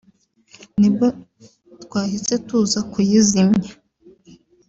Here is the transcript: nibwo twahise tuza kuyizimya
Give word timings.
nibwo 0.79 1.07
twahise 1.83 2.33
tuza 2.47 2.79
kuyizimya 2.91 3.71